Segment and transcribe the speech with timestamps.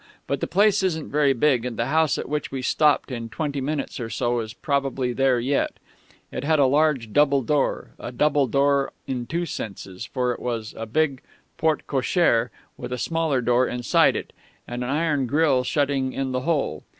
[0.25, 3.61] But the place isn't very big, and the house at which we stopped in twenty
[3.61, 5.73] minutes or so is probably there yet.
[6.31, 10.73] It had a large double door a double door in two senses, for it was
[10.75, 11.21] a big
[11.55, 14.33] porte cochère with a smaller door inside it,
[14.67, 16.81] and an iron grille shutting in the whole.